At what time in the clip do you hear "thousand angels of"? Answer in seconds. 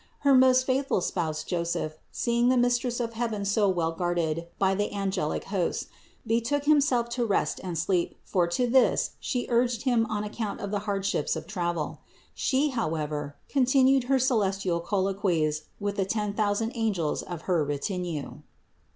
16.33-17.43